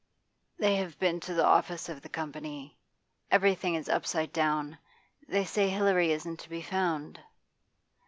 'They 0.57 0.77
have 0.77 0.97
been 0.97 1.19
to 1.19 1.35
the 1.35 1.45
office 1.45 1.87
of 1.87 2.01
the 2.01 2.09
Company. 2.09 2.75
Everything 3.29 3.75
is 3.75 3.87
upside 3.87 4.33
down. 4.33 4.79
They 5.27 5.45
say 5.45 5.69
Hilary 5.69 6.11
isn't 6.11 6.39
to 6.39 6.49
be 6.49 6.63
found. 6.63 7.19